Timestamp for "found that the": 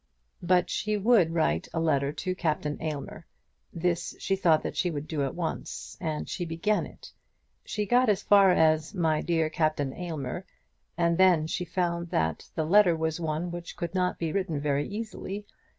11.65-12.65